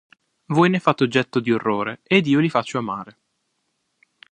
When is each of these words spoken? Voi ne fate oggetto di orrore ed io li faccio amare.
Voi 0.45 0.67
ne 0.69 0.79
fate 0.79 1.03
oggetto 1.03 1.39
di 1.39 1.51
orrore 1.51 1.99
ed 2.01 2.25
io 2.25 2.39
li 2.39 2.49
faccio 2.49 2.79
amare. 2.79 3.17